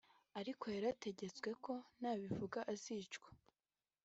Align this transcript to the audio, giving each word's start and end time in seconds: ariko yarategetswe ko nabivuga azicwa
ariko 0.39 0.65
yarategetswe 0.75 1.49
ko 1.63 1.73
nabivuga 2.01 2.59
azicwa 2.73 3.29